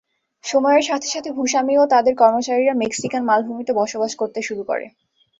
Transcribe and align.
সময়ের 0.43 0.85
সাথে 0.85 1.07
সাথে 1.07 1.29
ভূস্বামী 1.37 1.73
ও 1.77 1.93
তাদের 1.93 2.13
কর্মচারীরা 2.21 2.73
মেক্সিকান 2.83 3.21
মালভূমিতে 3.25 3.71
বসবাস 3.81 4.11
করতে 4.15 4.39
শুরু 4.47 4.63
করে। 4.63 4.85